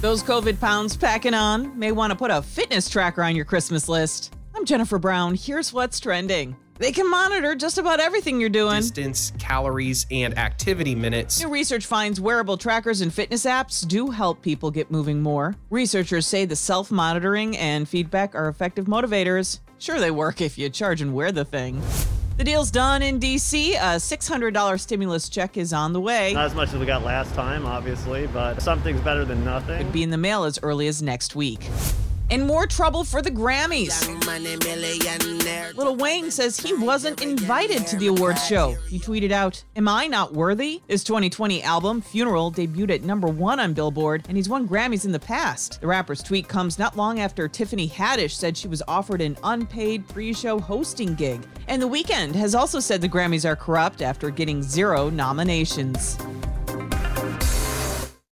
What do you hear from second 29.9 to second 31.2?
be in the mail as early as